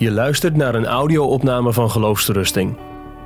Je 0.00 0.10
luistert 0.10 0.56
naar 0.56 0.74
een 0.74 0.86
audio-opname 0.86 1.72
van 1.72 1.90
Geloofsterusting. 1.90 2.76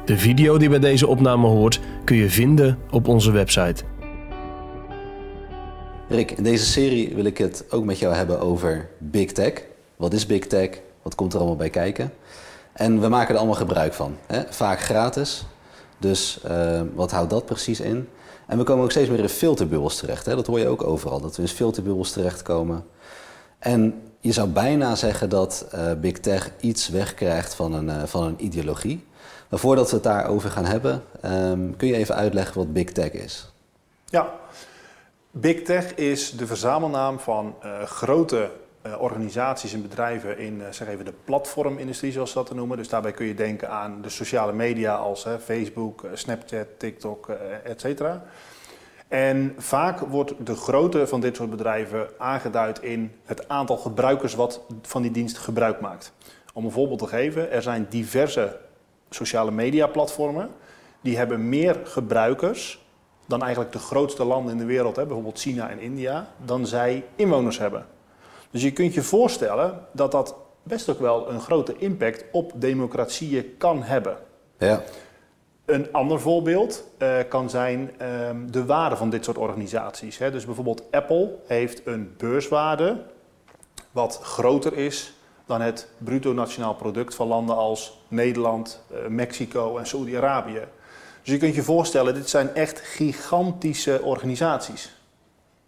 De 0.04 0.18
video 0.18 0.58
die 0.58 0.68
bij 0.68 0.78
deze 0.78 1.06
opname 1.06 1.46
hoort 1.46 1.80
kun 2.04 2.16
je 2.16 2.30
vinden 2.30 2.78
op 2.90 3.08
onze 3.08 3.30
website. 3.30 3.84
Rick, 6.08 6.30
in 6.30 6.42
deze 6.42 6.64
serie 6.64 7.14
wil 7.14 7.24
ik 7.24 7.38
het 7.38 7.64
ook 7.70 7.84
met 7.84 7.98
jou 7.98 8.14
hebben 8.14 8.40
over 8.40 8.88
Big 8.98 9.32
Tech. 9.32 9.52
Wat 9.96 10.12
is 10.12 10.26
Big 10.26 10.46
Tech? 10.46 10.68
Wat 11.02 11.14
komt 11.14 11.32
er 11.32 11.38
allemaal 11.38 11.56
bij 11.56 11.70
kijken? 11.70 12.12
En 12.72 13.00
we 13.00 13.08
maken 13.08 13.30
er 13.30 13.40
allemaal 13.40 13.56
gebruik 13.56 13.92
van. 13.92 14.16
Hè? 14.26 14.42
Vaak 14.50 14.80
gratis. 14.80 15.44
Dus 15.98 16.40
uh, 16.46 16.80
wat 16.94 17.10
houdt 17.10 17.30
dat 17.30 17.46
precies 17.46 17.80
in? 17.80 18.08
En 18.46 18.58
we 18.58 18.64
komen 18.64 18.84
ook 18.84 18.90
steeds 18.90 19.08
meer 19.10 19.18
in 19.18 19.28
filterbubbels 19.28 19.96
terecht. 19.96 20.26
Hè? 20.26 20.34
Dat 20.34 20.46
hoor 20.46 20.58
je 20.58 20.68
ook 20.68 20.86
overal, 20.86 21.20
dat 21.20 21.36
we 21.36 21.42
in 21.42 21.48
filterbubbels 21.48 22.12
terechtkomen. 22.12 22.84
En 23.64 24.02
je 24.20 24.32
zou 24.32 24.48
bijna 24.48 24.94
zeggen 24.94 25.28
dat 25.28 25.66
uh, 25.74 25.92
Big 25.92 26.18
Tech 26.18 26.50
iets 26.60 26.88
wegkrijgt 26.88 27.54
van 27.54 27.72
een, 27.72 27.88
uh, 27.88 28.02
van 28.04 28.22
een 28.22 28.44
ideologie. 28.44 29.06
Maar 29.48 29.58
voordat 29.58 29.88
we 29.88 29.94
het 29.94 30.04
daarover 30.04 30.50
gaan 30.50 30.64
hebben, 30.64 31.02
um, 31.24 31.76
kun 31.76 31.88
je 31.88 31.96
even 31.96 32.14
uitleggen 32.14 32.56
wat 32.56 32.72
Big 32.72 32.92
Tech 32.92 33.10
is? 33.10 33.52
Ja, 34.04 34.32
Big 35.30 35.62
Tech 35.62 35.94
is 35.94 36.30
de 36.30 36.46
verzamelnaam 36.46 37.18
van 37.18 37.54
uh, 37.64 37.82
grote 37.82 38.50
organisaties 38.98 39.72
en 39.72 39.82
bedrijven 39.82 40.38
in 40.38 40.62
zeg 40.70 40.88
even 40.88 41.04
de 41.04 41.14
platformindustrie, 41.24 42.12
zoals 42.12 42.30
ze 42.30 42.36
dat 42.36 42.46
te 42.46 42.54
noemen. 42.54 42.76
Dus 42.76 42.88
daarbij 42.88 43.12
kun 43.12 43.26
je 43.26 43.34
denken 43.34 43.70
aan 43.70 44.02
de 44.02 44.08
sociale 44.08 44.52
media 44.52 44.94
als 44.94 45.26
Facebook, 45.44 46.06
Snapchat, 46.14 46.66
TikTok, 46.78 47.28
et 47.64 47.80
cetera. 47.80 48.22
En 49.14 49.54
vaak 49.56 49.98
wordt 50.00 50.46
de 50.46 50.54
grootte 50.54 51.06
van 51.06 51.20
dit 51.20 51.36
soort 51.36 51.50
bedrijven 51.50 52.08
aangeduid 52.18 52.82
in 52.82 53.12
het 53.24 53.48
aantal 53.48 53.76
gebruikers 53.76 54.34
wat 54.34 54.60
van 54.82 55.02
die 55.02 55.10
dienst 55.10 55.38
gebruik 55.38 55.80
maakt. 55.80 56.12
Om 56.52 56.64
een 56.64 56.70
voorbeeld 56.70 56.98
te 56.98 57.06
geven, 57.06 57.50
er 57.50 57.62
zijn 57.62 57.86
diverse 57.88 58.56
sociale 59.10 59.50
media 59.50 59.86
platformen 59.86 60.50
die 61.00 61.16
hebben 61.16 61.48
meer 61.48 61.80
gebruikers 61.84 62.86
dan 63.26 63.42
eigenlijk 63.42 63.72
de 63.72 63.78
grootste 63.78 64.24
landen 64.24 64.52
in 64.52 64.58
de 64.58 64.64
wereld, 64.64 64.96
hè, 64.96 65.04
bijvoorbeeld 65.04 65.40
China 65.40 65.70
en 65.70 65.80
India, 65.80 66.28
dan 66.44 66.66
zij 66.66 67.04
inwoners 67.16 67.58
hebben. 67.58 67.86
Dus 68.50 68.62
je 68.62 68.72
kunt 68.72 68.94
je 68.94 69.02
voorstellen 69.02 69.80
dat 69.92 70.12
dat 70.12 70.36
best 70.62 70.88
ook 70.90 71.00
wel 71.00 71.30
een 71.30 71.40
grote 71.40 71.74
impact 71.78 72.24
op 72.32 72.52
democratieën 72.54 73.54
kan 73.58 73.82
hebben. 73.82 74.16
Ja. 74.58 74.82
Een 75.64 75.92
ander 75.92 76.20
voorbeeld 76.20 76.84
uh, 76.98 77.16
kan 77.28 77.50
zijn 77.50 77.90
um, 78.28 78.52
de 78.52 78.64
waarde 78.64 78.96
van 78.96 79.10
dit 79.10 79.24
soort 79.24 79.38
organisaties. 79.38 80.18
Hè. 80.18 80.30
Dus 80.30 80.44
bijvoorbeeld 80.44 80.82
Apple 80.90 81.34
heeft 81.46 81.86
een 81.86 82.14
beurswaarde 82.16 83.02
wat 83.90 84.18
groter 84.22 84.76
is 84.76 85.12
dan 85.46 85.60
het 85.60 85.88
bruto 85.98 86.32
nationaal 86.32 86.74
product 86.74 87.14
van 87.14 87.26
landen 87.26 87.56
als 87.56 88.00
Nederland, 88.08 88.80
uh, 88.92 89.06
Mexico 89.08 89.78
en 89.78 89.86
Saudi-Arabië. 89.86 90.62
Dus 91.22 91.32
je 91.32 91.38
kunt 91.38 91.54
je 91.54 91.62
voorstellen, 91.62 92.14
dit 92.14 92.28
zijn 92.28 92.54
echt 92.54 92.80
gigantische 92.80 94.00
organisaties. 94.02 94.92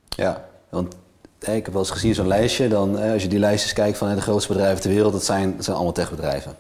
Ja, 0.09 0.45
want 0.69 0.97
ik 1.41 1.65
heb 1.65 1.67
wel 1.67 1.79
eens 1.79 1.91
gezien 1.91 2.15
zo'n 2.15 2.27
lijstje. 2.27 2.69
Dan, 2.69 2.97
als 2.97 3.23
je 3.23 3.29
die 3.29 3.39
lijstjes 3.39 3.73
kijkt 3.73 3.99
van 3.99 4.15
de 4.15 4.21
grootste 4.21 4.53
bedrijven 4.53 4.81
ter 4.81 4.91
wereld, 4.91 5.13
dat 5.13 5.25
zijn, 5.25 5.57
dat 5.57 5.65
zijn 5.65 5.77
allemaal 5.77 5.95
techbedrijven. 5.95 6.57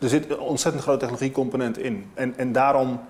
Er 0.00 0.08
zit 0.08 0.30
een 0.30 0.38
ontzettend 0.38 0.82
grote 0.82 0.98
technologiecomponent 0.98 1.78
in. 1.78 2.10
En, 2.14 2.38
en 2.38 2.52
daarom 2.52 3.00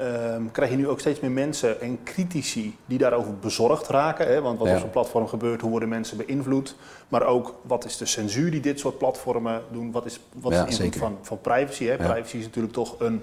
um, 0.00 0.50
krijg 0.50 0.70
je 0.70 0.76
nu 0.76 0.88
ook 0.88 1.00
steeds 1.00 1.20
meer 1.20 1.30
mensen 1.30 1.80
en 1.80 1.98
critici 2.04 2.76
die 2.86 2.98
daarover 2.98 3.34
bezorgd 3.34 3.88
raken. 3.88 4.26
Hè? 4.26 4.40
Want 4.40 4.58
wat 4.58 4.68
ja. 4.68 4.74
op 4.74 4.80
zo'n 4.80 4.90
platform 4.90 5.26
gebeurt, 5.26 5.60
hoe 5.60 5.70
worden 5.70 5.88
mensen 5.88 6.16
beïnvloed? 6.16 6.76
Maar 7.08 7.26
ook 7.26 7.54
wat 7.62 7.84
is 7.84 7.96
de 7.96 8.06
censuur 8.06 8.50
die 8.50 8.60
dit 8.60 8.78
soort 8.80 8.98
platformen 8.98 9.62
doen? 9.70 9.92
Wat 9.92 10.06
is, 10.06 10.20
wat 10.32 10.52
is 10.52 10.58
de 10.58 10.64
invloed 10.64 10.82
zeker. 10.82 11.00
van, 11.00 11.18
van 11.22 11.40
privacy? 11.40 11.84
Hè? 11.84 11.96
Privacy 11.96 12.36
is 12.36 12.44
natuurlijk 12.44 12.74
toch 12.74 13.00
een, 13.00 13.22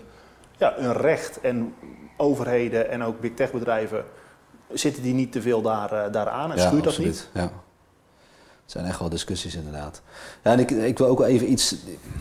ja, 0.58 0.78
een 0.78 0.94
recht. 0.94 1.42
En 1.42 1.74
overheden 2.18 2.90
en 2.90 3.04
ook 3.04 3.20
big 3.20 3.34
tech 3.34 3.52
bedrijven 3.52 4.06
zitten 4.72 5.04
die 5.04 5.14
niet 5.14 5.32
te 5.32 5.42
veel 5.42 5.62
daar, 5.62 5.94
uh, 5.94 6.12
daaraan 6.12 6.52
en 6.52 6.58
ja, 6.58 6.68
schuurt 6.68 6.84
dat 6.84 6.94
absoluut. 6.94 7.30
niet? 7.34 7.44
Ja. 7.44 7.52
Het 8.64 8.72
zijn 8.72 8.86
echt 8.86 9.00
wel 9.00 9.10
discussies 9.10 9.56
inderdaad. 9.56 10.02
Ja, 10.44 10.52
en 10.52 10.60
ik, 10.60 10.72
ik 10.72 10.98
wil 10.98 11.08
ook 11.08 11.18
wel 11.18 11.28
even 11.28 11.52
iets, 11.52 11.76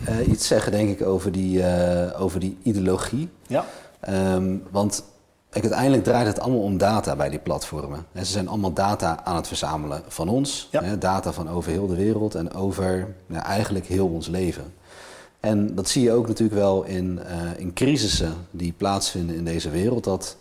uh, 0.09 0.27
iets 0.27 0.47
zeggen, 0.47 0.71
denk 0.71 0.89
ik, 0.89 1.07
over 1.07 1.31
die, 1.31 1.57
uh, 1.57 2.21
over 2.21 2.39
die 2.39 2.57
ideologie. 2.63 3.29
Ja. 3.47 3.65
Um, 4.09 4.63
want 4.71 5.03
kijk, 5.49 5.63
uiteindelijk 5.63 6.03
draait 6.03 6.27
het 6.27 6.39
allemaal 6.39 6.61
om 6.61 6.77
data 6.77 7.15
bij 7.15 7.29
die 7.29 7.39
platformen. 7.39 8.05
He, 8.11 8.23
ze 8.23 8.31
zijn 8.31 8.47
allemaal 8.47 8.73
data 8.73 9.23
aan 9.23 9.35
het 9.35 9.47
verzamelen 9.47 10.03
van 10.07 10.29
ons. 10.29 10.67
Ja. 10.71 10.95
Data 10.95 11.33
van 11.33 11.49
over 11.49 11.71
heel 11.71 11.87
de 11.87 11.95
wereld 11.95 12.35
en 12.35 12.53
over 12.53 13.13
eigenlijk 13.31 13.85
heel 13.85 14.07
ons 14.07 14.27
leven. 14.27 14.73
En 15.39 15.75
dat 15.75 15.89
zie 15.89 16.03
je 16.03 16.11
ook 16.11 16.27
natuurlijk 16.27 16.59
wel 16.59 16.83
in, 16.83 17.19
uh, 17.25 17.59
in 17.59 17.73
crisissen 17.73 18.33
die 18.51 18.73
plaatsvinden 18.77 19.35
in 19.35 19.45
deze 19.45 19.69
wereld. 19.69 20.03
Dat 20.03 20.37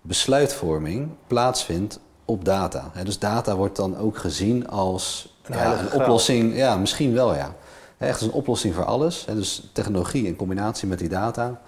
besluitvorming 0.00 1.08
plaatsvindt 1.26 1.98
op 2.24 2.44
data. 2.44 2.90
He, 2.92 3.04
dus 3.04 3.18
data 3.18 3.56
wordt 3.56 3.76
dan 3.76 3.96
ook 3.96 4.18
gezien 4.18 4.68
als 4.68 5.31
Een 5.42 5.56
ja, 5.56 5.80
een 5.80 5.92
oplossing. 5.92 6.56
Ja, 6.56 6.76
misschien 6.76 7.12
wel 7.12 7.34
ja. 7.34 7.54
Echt 7.98 8.18
als 8.18 8.28
een 8.28 8.32
oplossing 8.32 8.74
voor 8.74 8.84
alles. 8.84 9.24
Dus 9.34 9.68
technologie 9.72 10.26
in 10.26 10.36
combinatie 10.36 10.88
met 10.88 10.98
die 10.98 11.08
data 11.08 11.60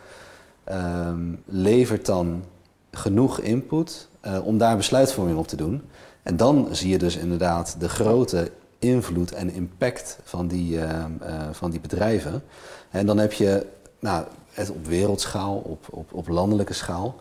um, 0.72 1.42
levert 1.46 2.06
dan 2.06 2.44
genoeg 2.90 3.40
input 3.40 4.08
uh, 4.26 4.46
om 4.46 4.58
daar 4.58 4.76
besluitvorming 4.76 5.38
op 5.38 5.46
te 5.46 5.56
doen. 5.56 5.82
En 6.22 6.36
dan 6.36 6.68
zie 6.70 6.90
je 6.90 6.98
dus 6.98 7.16
inderdaad 7.16 7.76
de 7.78 7.88
grote 7.88 8.50
invloed 8.78 9.32
en 9.32 9.52
impact 9.52 10.18
van 10.24 10.48
die, 10.48 10.76
uh, 10.76 10.82
uh, 10.82 11.06
van 11.52 11.70
die 11.70 11.80
bedrijven. 11.80 12.42
En 12.90 13.06
dan 13.06 13.18
heb 13.18 13.32
je 13.32 13.66
nou, 13.98 14.24
het 14.52 14.70
op 14.70 14.86
wereldschaal, 14.86 15.56
op, 15.56 15.86
op, 15.90 16.12
op 16.12 16.28
landelijke 16.28 16.72
schaal. 16.72 17.16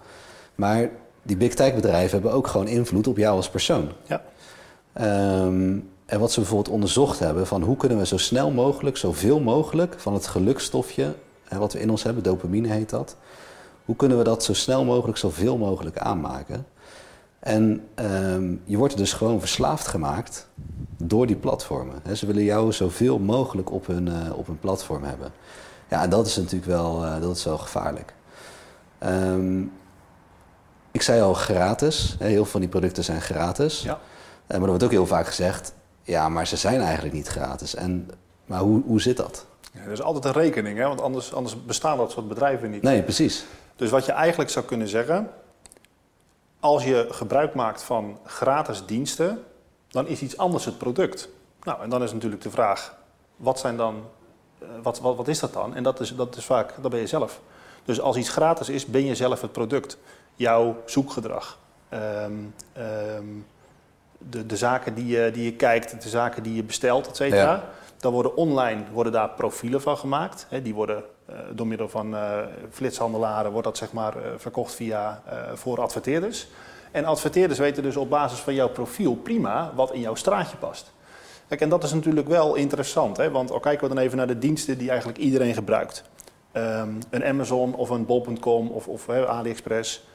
Maar 0.56 0.90
die 1.22 1.38
big 1.38 1.54
tech 1.54 1.76
bedrijven 1.76 2.12
hebben 2.12 2.32
ook 2.32 2.48
gewoon 2.48 2.68
invloed 2.68 3.08
op 3.08 3.18
jou 3.18 3.36
als 3.36 3.50
persoon. 3.50 3.92
Ja. 4.04 4.22
Um, 5.46 5.90
en 6.14 6.20
wat 6.20 6.32
ze 6.32 6.40
bijvoorbeeld 6.40 6.74
onderzocht 6.74 7.20
hebben 7.20 7.48
van 7.48 7.62
hoe 7.62 7.78
kunnen 7.78 7.98
we 7.98 8.06
zo 8.06 8.18
snel 8.18 8.52
mogelijk, 8.52 8.98
zoveel 8.98 9.40
mogelijk 9.40 9.96
van 9.98 10.14
het 10.14 10.28
gelukstofje 10.28 11.16
hè, 11.44 11.58
wat 11.58 11.74
we 11.74 11.80
in 11.80 11.90
ons 11.90 12.04
hebben, 12.04 12.24
dopamine 12.24 12.68
heet 12.68 12.90
dat. 12.90 13.16
Hoe 13.86 13.96
kunnen 13.96 14.18
we 14.18 14.24
dat 14.24 14.44
zo 14.44 14.54
snel 14.54 14.86
mogelijk, 14.86 15.18
zoveel 15.18 15.58
mogelijk 15.58 15.98
aanmaken? 15.98 16.66
En 17.40 17.88
um, 17.96 18.62
je 18.66 18.78
wordt 18.78 18.98
dus 18.98 19.14
gewoon 19.14 19.40
verslaafd 19.40 19.88
gemaakt 19.88 20.48
door 20.98 21.28
die 21.28 21.36
platformen. 21.36 22.00
He, 22.04 22.16
ze 22.16 22.26
willen 22.26 22.44
jou 22.44 22.72
zoveel 22.72 23.20
mogelijk 23.20 23.72
op 23.72 23.88
hun, 23.88 24.08
uh, 24.08 24.38
op 24.38 24.48
hun 24.48 24.60
platform 24.60 25.04
hebben. 25.04 25.32
Ja, 25.90 26.02
en 26.02 26.10
dat 26.10 26.26
is 26.26 26.36
natuurlijk 26.36 26.66
wel, 26.66 27.04
uh, 27.04 27.22
dat 27.22 27.36
is 27.36 27.44
wel 27.44 27.58
gevaarlijk. 27.58 28.14
Um, 29.06 29.72
ik 30.92 31.02
zei 31.02 31.22
al 31.22 31.34
gratis. 31.34 32.16
Heel 32.20 32.34
veel 32.34 32.46
van 32.46 32.60
die 32.60 32.70
producten 32.70 33.04
zijn 33.04 33.22
gratis. 33.22 33.82
Ja. 33.82 33.92
Uh, 33.92 34.00
maar 34.48 34.62
er 34.62 34.68
wordt 34.68 34.84
ook 34.84 34.92
heel 34.92 35.08
vaak 35.08 35.28
gezegd, 35.28 35.74
ja, 36.04 36.30
maar 36.30 36.48
ze 36.48 36.58
zijn 36.58 36.82
eigenlijk 36.82 37.14
niet 37.14 37.28
gratis. 37.28 37.76
En, 37.76 38.10
maar 38.46 38.60
hoe, 38.60 38.82
hoe 38.86 39.02
zit 39.02 39.18
dat? 39.18 39.46
Ja, 39.74 39.82
er 39.82 39.92
is 39.92 40.02
altijd 40.02 40.26
een 40.26 40.42
rekening, 40.42 40.78
hè? 40.78 40.88
want 40.88 41.02
anders, 41.02 41.34
anders 41.34 41.66
bestaan 41.66 41.98
dat 41.98 42.12
soort 42.12 42.28
bedrijven 42.28 42.72
niet. 42.72 42.82
Nee, 42.82 43.04
precies. 43.04 43.46
Dus 43.76 43.90
wat 43.90 44.06
je 44.06 44.12
eigenlijk 44.12 44.50
zou 44.50 44.66
kunnen 44.66 44.88
zeggen, 44.88 45.30
als 46.60 46.84
je 46.84 47.08
gebruik 47.10 47.54
maakt 47.54 47.84
van 47.84 48.20
gratis 48.26 48.86
diensten, 48.86 49.44
dan 49.88 50.08
is 50.08 50.22
iets 50.22 50.38
anders 50.38 50.66
het 50.66 50.78
product. 50.78 51.30
Nou, 51.64 51.82
en 51.82 51.90
dan 51.90 52.04
is 52.04 52.14
natuurlijk 52.14 52.42
de 52.42 52.50
vraag, 52.50 52.96
wat 53.36 53.60
zijn 53.60 53.78
dan, 53.78 54.04
uh, 54.62 54.68
wat, 54.82 55.00
wat, 55.00 55.16
wat 55.16 55.28
is 55.28 55.40
dat 55.40 55.54
dan? 55.54 55.76
En 55.76 55.84
dat 55.84 56.00
is, 56.00 56.16
dat 56.16 56.36
is 56.38 56.46
vaak, 56.46 56.74
dat 56.82 56.92
ben 56.92 57.00
je 57.00 57.08
zelf. 57.08 57.40
Dus 57.86 58.02
als 58.02 58.18
iets 58.18 58.30
gratis 58.30 58.70
is, 58.70 58.86
ben 58.86 59.06
je 59.06 59.16
zelf 59.16 59.42
het 59.42 59.52
product. 59.52 59.98
Jouw 60.36 60.82
zoekgedrag. 60.86 61.60
Um, 61.94 62.54
um, 62.78 63.46
de, 64.30 64.46
de 64.46 64.58
zaken 64.58 64.94
die 64.94 65.08
je, 65.08 65.32
die 65.34 65.44
je 65.44 65.54
kijkt, 65.54 66.02
de 66.04 66.10
zaken 66.10 66.44
die 66.44 66.56
je 66.56 66.64
bestelt, 66.64 67.08
et 67.08 67.16
cetera. 67.16 67.42
Ja. 67.42 67.64
Dan 67.98 68.14
worden 68.14 68.38
online 68.38 68.84
worden 68.92 69.14
daar 69.14 69.30
profielen 69.30 69.82
van 69.82 69.98
gemaakt. 69.98 70.46
Hè, 70.50 70.62
die 70.62 70.74
worden 70.74 71.04
uh, 71.30 71.36
door 71.54 71.68
middel 71.68 71.90
van 71.90 72.14
uh, 72.14 72.38
flitshandelaren 72.72 73.52
wordt 73.52 73.68
dat 73.68 73.78
zeg 73.78 73.92
maar, 73.92 74.16
uh, 74.18 74.22
verkocht 74.38 74.76
via, 74.76 75.22
voor 75.54 75.82
adverteerders. 75.82 76.48
En 76.92 77.06
adverteerders 77.06 77.60
weten 77.60 77.84
dus 77.84 77.96
op 77.96 78.10
basis 78.10 78.40
van 78.40 78.54
jouw 78.54 78.70
profiel 78.70 79.16
prima 79.16 79.72
wat 79.76 79.92
in 79.92 80.00
jouw 80.00 80.16
straatje 80.16 80.58
past. 80.58 80.92
Kijk, 81.48 81.62
en 81.62 81.70
dat 81.70 81.84
is 81.84 81.94
natuurlijk 81.94 82.28
wel 82.28 82.56
interessant, 82.56 83.18
hè, 83.18 83.32
want 83.32 83.52
al 83.52 83.60
kijken 83.60 83.88
we 83.88 83.94
dan 83.96 84.04
even 84.04 84.18
naar 84.18 84.28
de 84.28 84.38
diensten 84.38 84.78
die 84.78 84.90
eigenlijk 84.90 85.18
iedereen 85.20 85.54
gebruikt. 85.54 86.04
Um, 86.54 86.98
een 87.10 87.26
Amazon 87.26 87.76
of 87.76 87.90
een 87.90 88.06
bol.com 88.06 88.68
of, 88.68 88.88
of 88.88 89.10
AliExpress. 89.10 90.06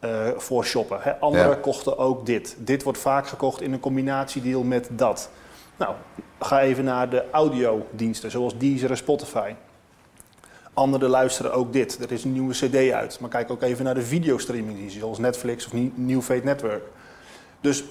Uh, 0.00 0.28
voor 0.36 0.64
shoppen. 0.64 0.98
Hè. 1.00 1.18
Anderen 1.18 1.50
ja. 1.50 1.54
kochten 1.54 1.98
ook 1.98 2.26
dit. 2.26 2.56
Dit 2.58 2.82
wordt 2.82 2.98
vaak 2.98 3.26
gekocht 3.26 3.60
in 3.60 3.72
een 3.72 3.80
combinatiedeal 3.80 4.62
met 4.62 4.88
dat. 4.92 5.30
Nou, 5.76 5.94
ga 6.40 6.60
even 6.60 6.84
naar 6.84 7.10
de 7.10 7.24
audiodiensten, 7.30 8.30
zoals 8.30 8.58
Deezer 8.58 8.90
en 8.90 8.96
Spotify. 8.96 9.54
Anderen 10.74 11.08
luisteren 11.08 11.52
ook 11.52 11.72
dit. 11.72 11.98
Er 12.00 12.12
is 12.12 12.24
een 12.24 12.32
nieuwe 12.32 12.54
CD 12.54 12.92
uit. 12.92 13.20
Maar 13.20 13.30
kijk 13.30 13.50
ook 13.50 13.62
even 13.62 13.84
naar 13.84 13.94
de 13.94 14.02
videostreamingdiensten, 14.02 15.00
zoals 15.00 15.18
Netflix 15.18 15.66
of 15.66 15.72
New 15.94 16.22
Fate 16.22 16.44
Network. 16.44 16.84
Dus 17.60 17.84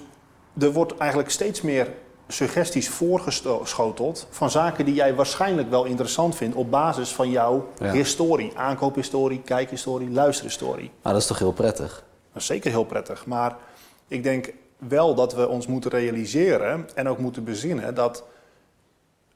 er 0.60 0.72
wordt 0.72 0.98
eigenlijk 0.98 1.30
steeds 1.30 1.62
meer 1.62 1.88
suggesties 2.27 2.89
voorgeschoteld 2.89 4.27
van 4.30 4.51
zaken 4.51 4.86
die 4.86 4.94
jij 4.94 5.16
waarschijnlijk 5.16 5.69
wel 5.69 5.83
interessant 5.86 6.36
vindt 6.36 6.56
op 6.56 6.72
basis 6.72 7.10
van 7.13 7.30
jouw 7.30 7.68
Ja. 7.80 7.92
historie, 7.92 8.51
aankoophistorie, 8.56 9.42
kijkhistorie, 9.42 10.10
luisterhistorie. 10.12 10.92
Maar 11.01 11.13
dat 11.13 11.22
is 11.22 11.27
toch 11.27 11.39
heel 11.39 11.51
prettig? 11.51 12.04
Dat 12.33 12.42
is 12.42 12.48
zeker 12.48 12.72
heel 12.72 12.83
prettig, 12.86 13.25
maar 13.25 13.56
ik 14.07 14.24
denk 14.24 14.54
wel 14.77 15.16
dat 15.16 15.33
we 15.33 15.48
ons 15.48 15.68
moeten 15.68 15.92
realiseren 15.92 16.89
en 16.95 17.07
ook 17.10 17.18
moeten 17.18 17.44
bezinnen 17.44 17.95
dat 17.95 18.24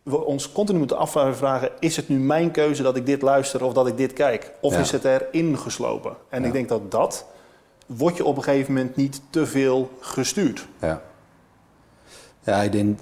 we 0.04 0.26
ons 0.26 0.52
continu 0.52 0.78
moeten 0.78 0.98
afvragen: 0.98 1.70
is 1.80 1.96
het 1.96 2.10
nu 2.10 2.20
mijn 2.20 2.52
keuze 2.52 2.84
dat 2.84 2.96
ik 2.96 3.06
dit 3.06 3.22
luister 3.22 3.64
of 3.64 3.74
dat 3.74 3.88
ik 3.88 3.98
dit 3.98 4.14
kijk? 4.14 4.52
Of 4.62 4.74
Ja. 4.74 4.80
is 4.80 4.92
het 4.92 5.06
erin 5.06 5.58
geslopen? 5.58 6.16
En 6.30 6.42
Ja. 6.42 6.48
ik 6.48 6.54
denk 6.54 6.70
dat 6.70 6.92
dat 6.92 7.26
wordt 7.86 8.18
je 8.18 8.26
op 8.26 8.38
een 8.38 8.44
gegeven 8.44 8.74
moment 8.74 8.96
niet 8.96 9.22
te 9.30 9.46
veel 9.46 9.90
gestuurd. 10.00 10.68
Ja. 10.82 11.02
Ja, 12.44 12.62
ik 12.62 12.72
denk, 12.72 13.00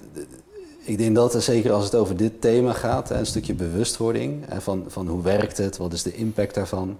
ik 0.88 0.98
denk 0.98 1.14
dat, 1.14 1.42
zeker 1.42 1.72
als 1.72 1.84
het 1.84 1.94
over 1.94 2.16
dit 2.16 2.40
thema 2.40 2.72
gaat, 2.72 3.10
een 3.10 3.26
stukje 3.26 3.54
bewustwording 3.54 4.44
van, 4.58 4.84
van 4.86 5.08
hoe 5.08 5.22
werkt 5.22 5.56
het, 5.56 5.76
wat 5.76 5.92
is 5.92 6.02
de 6.02 6.14
impact 6.14 6.54
daarvan, 6.54 6.98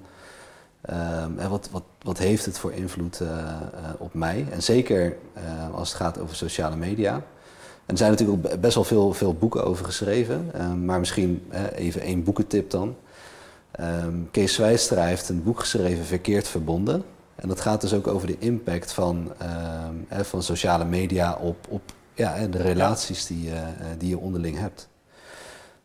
ehm, 0.81 1.38
en 1.38 1.50
wat, 1.50 1.69
wat, 1.73 1.82
wat 2.02 2.19
heeft 2.19 2.44
het 2.44 2.58
voor 2.58 2.73
invloed 2.73 3.20
eh, 3.20 3.29
eh, 3.29 3.55
op 3.99 4.14
mij. 4.14 4.46
En 4.50 4.62
zeker 4.62 5.17
eh, 5.32 5.75
als 5.75 5.88
het 5.88 5.99
gaat 5.99 6.19
over 6.19 6.37
sociale 6.37 6.76
media. 6.76 7.14
En 7.14 7.94
er 7.94 7.96
zijn 7.96 8.11
natuurlijk 8.11 8.61
best 8.61 8.75
wel 8.75 8.85
veel, 8.85 9.12
veel 9.12 9.35
boeken 9.35 9.64
over 9.64 9.85
geschreven, 9.85 10.50
ehm, 10.52 10.85
maar 10.85 10.99
misschien 10.99 11.52
even 11.75 12.00
één 12.00 12.25
boekentip 12.25 12.70
dan. 12.70 12.96
Ehm, 13.70 14.14
Kees 14.31 14.55
Zwijstra 14.55 15.05
heeft 15.05 15.29
een 15.29 15.43
boek 15.43 15.61
geschreven, 15.61 16.05
Verkeerd 16.05 16.49
Verbonden. 16.49 17.05
En 17.35 17.49
dat 17.49 17.61
gaat 17.61 17.81
dus 17.81 17.94
ook 17.94 18.06
over 18.06 18.26
de 18.26 18.38
impact 18.38 18.93
van, 18.93 19.32
ehm, 19.38 20.25
van 20.25 20.43
sociale 20.43 20.85
media 20.85 21.35
op, 21.40 21.56
op 21.69 21.82
ja, 22.19 22.32
hè, 22.32 22.49
de 22.49 22.62
relaties 22.62 23.26
die, 23.26 23.43
je, 23.43 23.55
eh, 23.55 23.87
die 23.99 24.09
je 24.09 24.19
onderling 24.19 24.59
hebt. 24.59 24.88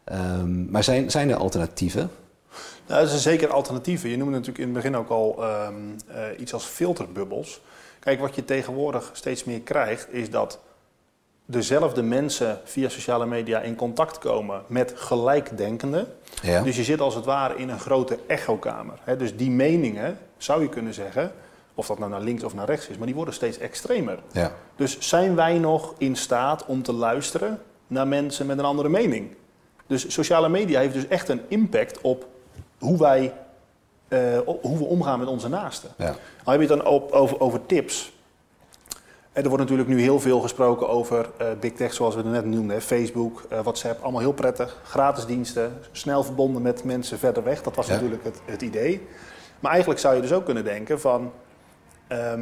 Ehm, 0.04 0.72
maar 0.72 0.84
zijn, 0.84 1.12
zijn 1.12 1.30
er 1.30 1.36
alternatieven? 1.36 2.12
Nou, 2.88 3.00
dat 3.00 3.10
zijn 3.10 3.22
zeker 3.22 3.50
alternatieven. 3.50 4.10
Je 4.10 4.18
noemde 4.18 4.32
natuurlijk 4.32 4.58
in 4.58 4.74
het 4.74 4.74
begin 4.74 4.96
ook 4.96 5.10
al 5.10 5.44
ehm, 5.44 5.74
eh, 6.08 6.24
iets 6.40 6.54
als 6.54 6.66
filterbubbels. 6.66 7.62
Kijk, 8.00 8.20
wat 8.20 8.36
je 8.36 8.46
tegenwoordig 8.46 9.10
steeds 9.14 9.44
meer 9.44 9.60
krijgt, 9.60 10.14
is 10.14 10.30
dat 10.30 10.60
dezelfde 11.46 12.02
mensen 12.02 12.60
via 12.64 12.90
sociale 12.90 13.26
media 13.26 13.60
in 13.60 13.76
contact 13.76 14.18
komen 14.18 14.64
met 14.68 14.94
gelijkdenkenden. 14.96 16.08
Ja. 16.42 16.62
Dus 16.62 16.76
je 16.76 16.84
zit 16.84 17.02
als 17.02 17.16
het 17.16 17.26
ware 17.26 17.56
in 17.56 17.70
een 17.70 17.80
grote 17.80 18.20
echokamer. 18.28 19.00
Hè? 19.04 19.18
Dus 19.18 19.36
die 19.36 19.52
meningen, 19.52 20.18
zou 20.38 20.62
je 20.62 20.70
kunnen 20.70 20.94
zeggen, 20.94 21.32
of 21.76 21.88
dat 21.88 22.00
nou 22.00 22.12
naar 22.12 22.22
links 22.22 22.44
of 22.44 22.54
naar 22.54 22.66
rechts 22.66 22.88
is, 22.88 22.98
maar 22.98 23.06
die 23.06 23.16
worden 23.16 23.34
steeds 23.34 23.58
extremer. 23.58 24.20
ja. 24.32 24.52
Dus 24.76 25.00
zijn 25.00 25.36
wij 25.36 25.58
nog 25.58 25.94
in 25.98 26.16
staat 26.16 26.66
om 26.66 26.84
te 26.84 26.94
luisteren 26.94 27.62
naar 27.88 28.08
mensen 28.08 28.46
met 28.46 28.58
een 28.58 28.66
andere 28.66 28.90
mening? 28.90 29.36
Dus 29.88 30.14
sociale 30.14 30.50
media 30.50 30.80
heeft 30.80 30.94
dus 30.94 31.08
echt 31.08 31.30
een 31.30 31.42
impact 31.48 32.02
op 32.02 32.26
hoe 32.80 32.98
wij 32.98 33.34
eh, 34.08 34.20
hoe 34.62 34.78
we 34.78 34.84
omgaan 34.84 35.20
met 35.20 35.28
onze 35.28 35.50
naasten. 35.50 35.90
ja. 35.98 36.16
Al 36.44 36.52
heb 36.52 36.62
je 36.62 36.68
het 36.68 36.78
dan 36.78 36.88
op, 36.88 37.12
over, 37.12 37.40
over 37.40 37.66
tips. 37.66 38.12
En 39.32 39.42
er 39.44 39.50
wordt 39.50 39.64
natuurlijk 39.64 39.90
nu 39.90 40.02
heel 40.02 40.20
veel 40.20 40.40
gesproken 40.40 40.90
over 40.90 41.30
eh, 41.38 41.48
big 41.60 41.74
tech, 41.74 41.94
zoals 41.94 42.16
we 42.16 42.22
het 42.22 42.32
net 42.32 42.46
noemden. 42.46 42.76
hè. 42.76 42.82
Facebook, 42.82 43.44
eh, 43.50 43.60
WhatsApp, 43.60 44.02
allemaal 44.04 44.22
heel 44.22 44.34
prettig. 44.34 44.82
Gratis 44.84 45.26
diensten, 45.26 45.80
snel 45.92 46.24
verbonden 46.24 46.62
met 46.62 46.84
mensen 46.84 47.20
verder 47.20 47.44
weg. 47.44 47.62
Dat 47.64 47.76
was 47.76 47.88
Ja. 47.88 47.94
natuurlijk 47.94 48.24
het, 48.24 48.42
het 48.46 48.62
idee. 48.62 49.08
Maar 49.60 49.72
eigenlijk 49.72 50.00
zou 50.02 50.16
je 50.16 50.22
dus 50.22 50.34
ook 50.34 50.46
kunnen 50.46 50.64
denken 50.64 51.00
van... 51.00 51.32
ehm, 52.08 52.42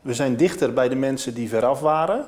we 0.00 0.14
zijn 0.14 0.36
dichter 0.36 0.72
bij 0.72 0.88
de 0.88 0.94
mensen 0.94 1.34
die 1.34 1.48
veraf 1.48 1.80
waren. 1.80 2.26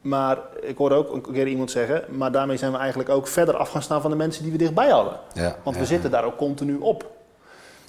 Maar 0.00 0.38
ik 0.60 0.76
hoorde 0.76 0.94
ook 0.94 1.26
een 1.26 1.32
keer 1.32 1.46
iemand 1.46 1.70
zeggen... 1.70 2.04
maar 2.08 2.32
daarmee 2.32 2.56
zijn 2.56 2.72
we 2.72 2.78
eigenlijk 2.78 3.08
ook 3.08 3.26
verder 3.26 3.56
af 3.56 3.70
gaan 3.70 3.82
staan 3.82 4.00
van 4.00 4.10
de 4.10 4.16
mensen 4.16 4.42
die 4.42 4.52
we 4.52 4.58
dichtbij 4.58 4.88
hadden. 4.88 5.18
ja. 5.34 5.56
Want 5.62 5.76
we 5.76 5.82
ja. 5.82 5.88
zitten 5.88 6.10
daar 6.10 6.24
ook 6.24 6.36
continu 6.36 6.76
op. 6.76 7.10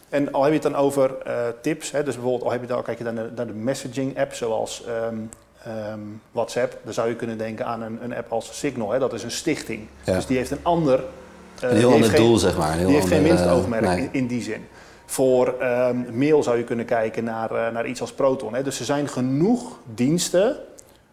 En 0.10 0.32
al 0.32 0.42
heb 0.44 0.50
je 0.54 0.60
het 0.60 0.72
dan 0.72 0.76
over 0.82 1.18
eh, 1.18 1.34
tips, 1.62 1.92
hè, 1.92 2.04
dus 2.04 2.14
bijvoorbeeld 2.14 2.44
al 2.44 2.52
heb 2.52 2.62
je 2.62 2.68
dan, 2.68 2.84
kijk 2.84 2.98
je 2.98 3.04
dan 3.04 3.14
naar, 3.14 3.48
de 3.48 3.54
messaging 3.54 4.20
app 4.20 4.34
zoals 4.34 4.84
ehm, 4.86 5.16
ehm, 5.64 6.00
WhatsApp, 6.32 6.78
dan 6.84 6.94
zou 6.94 7.10
je 7.10 7.16
kunnen 7.16 7.38
denken 7.38 7.66
aan 7.66 7.82
een, 7.82 7.98
een 8.04 8.16
app 8.16 8.32
als 8.32 8.60
Signal, 8.60 8.92
hè, 8.92 9.00
dat 9.00 9.14
is 9.14 9.24
een 9.24 9.32
stichting. 9.32 9.88
Dus 10.04 10.26
die 10.26 10.38
heeft 10.38 10.52
een 10.52 10.60
ander, 10.62 11.00
eh, 11.00 11.70
Een 11.70 11.76
heel 11.78 11.90
heeft 11.90 11.94
ander 11.94 12.10
geen- 12.10 12.22
doel, 12.26 12.38
zeg 12.38 12.58
maar. 12.58 12.72
Een 12.72 12.78
heel 12.78 12.88
die 12.88 12.96
heeft 12.96 13.08
geen 13.08 13.18
ander, 13.18 13.32
eh, 13.32 13.38
winstoogmerk 13.42 13.84
nee. 13.86 13.98
in, 14.00 14.10
in 14.12 14.28
die 14.28 14.42
zin. 14.42 14.66
Voor 15.14 15.60
ehm, 15.60 16.18
mail 16.18 16.44
zou 16.44 16.58
je 16.58 16.64
kunnen 16.64 16.86
kijken 16.86 17.24
naar, 17.24 17.52
eh, 17.52 17.74
naar 17.74 17.88
iets 17.88 18.02
als 18.02 18.14
Proton. 18.14 18.54
Hè. 18.54 18.64
Dus 18.64 18.80
er 18.80 18.86
zijn 18.86 19.08
genoeg 19.08 19.80
diensten, 19.94 20.56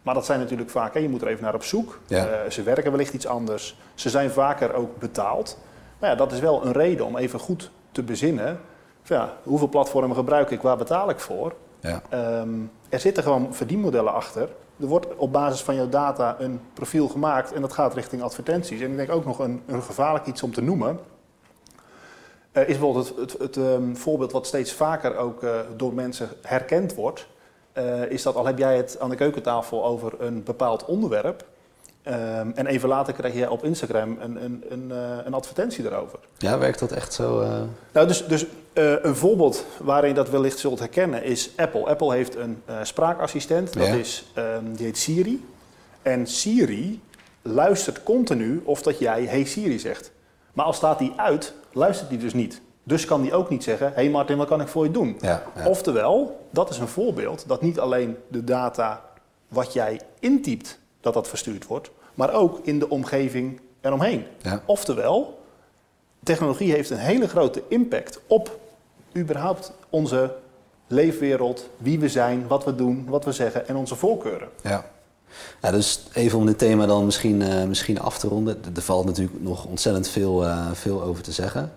maar 0.01 0.13
dat 0.13 0.25
zijn 0.25 0.39
natuurlijk 0.39 0.69
vaak, 0.69 0.93
hè, 0.93 0.99
je 0.99 1.09
moet 1.09 1.21
er 1.21 1.27
even 1.27 1.43
naar 1.43 1.53
op 1.53 1.63
zoek. 1.63 1.99
Ja. 2.07 2.25
Eh, 2.25 2.49
ze 2.49 2.63
werken 2.63 2.91
wellicht 2.91 3.13
iets 3.13 3.27
anders. 3.27 3.77
Ze 3.93 4.09
zijn 4.09 4.31
vaker 4.31 4.73
ook 4.73 4.99
betaald. 4.99 5.57
Maar 5.99 6.09
ja, 6.09 6.15
dat 6.15 6.31
is 6.31 6.39
wel 6.39 6.65
een 6.65 6.71
reden 6.71 7.05
om 7.05 7.17
even 7.17 7.39
goed 7.39 7.71
te 7.91 8.03
bezinnen. 8.03 8.59
Van 9.03 9.17
ja, 9.17 9.33
hoeveel 9.43 9.67
platformen 9.69 10.15
gebruik 10.15 10.49
ik, 10.49 10.61
waar 10.61 10.77
betaal 10.77 11.09
ik 11.09 11.19
voor? 11.19 11.53
Ja. 11.79 12.01
Ehm, 12.09 12.49
er 12.89 12.99
zitten 12.99 13.23
gewoon 13.23 13.53
verdienmodellen 13.53 14.13
achter. 14.13 14.49
Er 14.79 14.87
wordt 14.87 15.15
op 15.15 15.31
basis 15.31 15.61
van 15.61 15.75
jouw 15.75 15.89
data 15.89 16.35
een 16.39 16.59
profiel 16.73 17.07
gemaakt 17.07 17.53
en 17.53 17.61
dat 17.61 17.73
gaat 17.73 17.93
richting 17.93 18.21
advertenties. 18.21 18.81
En 18.81 18.91
ik 18.91 18.97
denk 18.97 19.11
ook 19.11 19.25
nog 19.25 19.39
een, 19.39 19.61
een 19.65 19.83
gevaarlijk 19.83 20.25
iets 20.25 20.43
om 20.43 20.53
te 20.53 20.61
noemen. 20.61 20.99
Eh, 22.51 22.61
is 22.61 22.67
bijvoorbeeld 22.67 23.07
het, 23.07 23.17
het, 23.17 23.35
het 23.39 23.57
ehm, 23.57 23.95
voorbeeld 23.95 24.31
wat 24.31 24.47
steeds 24.47 24.73
vaker 24.73 25.15
ook 25.17 25.43
eh, 25.43 25.59
door 25.75 25.93
mensen 25.93 26.29
herkend 26.41 26.93
wordt. 26.95 27.27
eh, 27.73 28.05
is 28.11 28.21
dat 28.23 28.35
al 28.35 28.45
heb 28.45 28.57
jij 28.57 28.77
het 28.77 28.97
aan 28.99 29.09
de 29.09 29.15
keukentafel 29.15 29.85
over 29.85 30.13
een 30.19 30.43
bepaald 30.43 30.85
onderwerp. 30.85 31.45
ehm, 32.03 32.51
en 32.55 32.65
even 32.67 32.89
later 32.89 33.13
krijg 33.13 33.33
je 33.33 33.51
op 33.51 33.63
Instagram 33.63 34.17
een, 34.21 34.43
een, 34.43 34.63
een, 34.69 34.89
een 35.25 35.33
advertentie 35.33 35.85
erover. 35.85 36.19
ja, 36.37 36.57
werkt 36.57 36.79
dat 36.79 36.91
echt 36.91 37.13
zo? 37.13 37.45
Nou, 37.91 38.07
dus, 38.07 38.25
dus 38.27 38.45
een 38.73 39.15
voorbeeld 39.15 39.65
waarin 39.79 40.09
je 40.09 40.15
dat 40.15 40.29
wellicht 40.29 40.59
zult 40.59 40.79
herkennen 40.79 41.23
is 41.23 41.49
Apple. 41.55 41.85
Apple 41.85 42.13
heeft 42.13 42.35
een 42.35 42.63
spraakassistent, 42.83 43.73
dat 43.73 43.87
Ja. 43.87 43.93
is, 43.93 44.25
ehm, 44.33 44.73
die 44.73 44.85
heet 44.85 44.97
Siri. 44.97 45.45
En 46.01 46.27
Siri 46.27 47.01
luistert 47.41 48.03
continu 48.03 48.61
of 48.63 48.81
dat 48.81 48.99
jij 48.99 49.23
Hey 49.25 49.45
Siri 49.45 49.79
zegt. 49.79 50.11
Maar 50.53 50.65
als 50.65 50.75
staat 50.75 50.99
die 50.99 51.13
uit, 51.15 51.53
luistert 51.71 52.09
die 52.09 52.17
dus 52.17 52.33
niet. 52.33 52.61
Dus 52.83 53.05
kan 53.05 53.21
die 53.21 53.33
ook 53.33 53.49
niet 53.49 53.63
zeggen, 53.63 53.91
hey 53.93 54.09
Martin, 54.09 54.37
wat 54.37 54.47
kan 54.47 54.61
ik 54.61 54.67
voor 54.67 54.83
je 54.83 54.91
doen? 54.91 55.17
Ja, 55.21 55.43
ja. 55.55 55.67
Oftewel, 55.67 56.45
dat 56.49 56.69
is 56.69 56.77
een 56.77 56.87
voorbeeld 56.87 57.47
dat 57.47 57.61
niet 57.61 57.79
alleen 57.79 58.17
de 58.27 58.43
data 58.43 59.01
wat 59.47 59.73
jij 59.73 60.01
intypt, 60.19 60.79
dat 61.01 61.13
dat 61.13 61.27
verstuurd 61.27 61.67
wordt, 61.67 61.91
maar 62.13 62.33
ook 62.33 62.59
in 62.63 62.79
de 62.79 62.89
omgeving 62.89 63.59
eromheen. 63.81 64.25
Ja. 64.41 64.61
Oftewel, 64.65 65.39
technologie 66.23 66.71
heeft 66.71 66.89
een 66.89 66.97
hele 66.97 67.27
grote 67.27 67.63
impact 67.67 68.19
op 68.27 68.59
überhaupt 69.17 69.73
onze 69.89 70.35
leefwereld, 70.87 71.69
wie 71.77 71.99
we 71.99 72.09
zijn, 72.09 72.47
wat 72.47 72.65
we 72.65 72.75
doen, 72.75 73.05
wat 73.09 73.25
we 73.25 73.31
zeggen 73.31 73.67
en 73.67 73.75
onze 73.75 73.95
voorkeuren. 73.95 74.49
Ja. 74.63 74.85
Ja, 75.61 75.71
dus 75.71 76.03
even 76.13 76.37
om 76.37 76.45
dit 76.45 76.57
thema 76.57 76.85
dan 76.85 77.05
misschien, 77.05 77.41
eh, 77.41 77.63
misschien 77.63 77.99
af 77.99 78.17
te 78.17 78.27
ronden. 78.27 78.57
Er- 78.75 78.81
valt 78.81 79.05
natuurlijk 79.05 79.41
nog 79.41 79.65
ontzettend 79.65 80.07
veel, 80.07 80.45
eh, 80.45 80.71
veel 80.73 81.03
over 81.03 81.23
te 81.23 81.31
zeggen. 81.31 81.71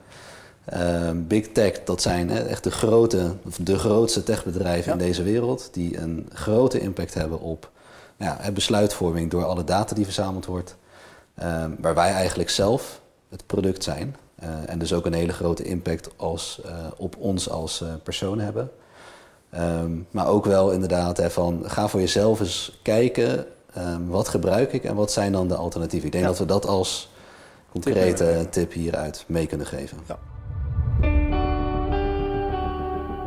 Ehm, 0.65 1.27
Big 1.27 1.49
Tech, 1.49 1.85
dat 1.85 2.03
zijn 2.03 2.31
hè, 2.31 2.41
echt 2.41 2.65
de, 2.65 2.71
grote, 2.71 3.33
de 3.59 3.79
grootste 3.79 4.23
techbedrijven 4.23 4.93
in 4.93 4.99
deze 4.99 5.23
wereld... 5.23 5.69
die 5.73 5.99
een 5.99 6.29
grote 6.33 6.81
impact 6.81 7.15
hebben 7.15 7.41
op 7.41 7.71
ja, 8.17 8.39
besluitvorming 8.53 9.31
door 9.31 9.45
alle 9.45 9.65
data 9.65 9.95
die 9.95 10.05
verzameld 10.05 10.47
wordt. 10.47 10.77
Ehm, 11.35 11.71
waar 11.79 11.95
wij 11.95 12.11
eigenlijk 12.11 12.51
zelf 12.51 13.01
het 13.29 13.47
product 13.47 13.85
zijn. 13.85 14.17
Eh, 14.35 14.49
en 14.67 14.79
dus 14.79 14.93
ook 14.93 15.07
een 15.07 15.13
hele 15.13 15.33
grote 15.33 15.65
impact 15.65 16.09
als, 16.17 16.61
op 16.97 17.17
ons 17.19 17.51
als 17.51 17.85
persoon 18.03 18.39
hebben. 18.39 18.71
Ehm, 19.55 19.91
maar 20.11 20.27
ook 20.29 20.45
wel 20.45 20.71
inderdaad 20.71 21.17
hè, 21.17 21.31
van 21.31 21.63
ga 21.65 21.89
voor 21.89 22.01
jezelf 22.01 22.41
eens 22.41 22.79
kijken 22.83 23.47
ehm, 23.75 24.07
wat 24.07 24.29
gebruik 24.29 24.73
ik 24.73 24.85
en 24.85 24.95
wat 24.95 25.13
zijn 25.13 25.33
dan 25.33 25.49
de 25.49 25.55
alternatieven. 25.55 26.07
Ik 26.07 26.13
denk 26.13 26.25
Ja. 26.25 26.31
dat 26.31 26.39
we 26.39 26.47
dat 26.47 26.67
als 26.67 27.13
concrete 27.71 28.47
tip 28.51 28.73
hieruit 28.73 29.25
mee 29.29 29.47
kunnen 29.47 29.67
geven. 29.67 29.99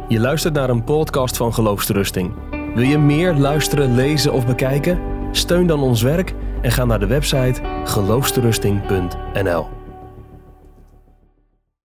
Je 0.08 0.20
luistert 0.20 0.54
naar 0.54 0.70
een 0.70 0.84
podcast 0.84 1.38
van 1.38 1.54
Geloofsterusting. 1.54 2.34
Wil 2.76 2.84
je 2.86 2.98
meer 2.98 3.34
luisteren, 3.34 3.96
lezen 3.96 4.34
of 4.34 4.46
bekijken? 4.46 5.00
Steun 5.32 5.68
dan 5.68 5.82
ons 5.82 6.02
werk 6.02 6.34
en 6.62 6.72
ga 6.72 6.86
naar 6.86 7.00
de 7.00 7.08
website 7.08 7.62
geloofsterusting.nl. 7.84 9.77